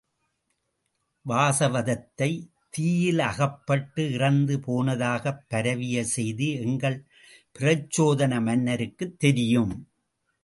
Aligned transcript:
வாசவதத்தை 1.25 2.29
தீயிலகப்பட்டு 2.77 4.11
இறந்து 4.11 4.57
போனதாகப் 4.59 5.43
பரவிய 5.47 6.05
செய்தி 6.05 6.49
எங்கள் 6.61 6.97
பிரச்சோதன 7.59 8.41
மன்னருக்கும் 8.41 9.15
தெரியும். 9.17 9.73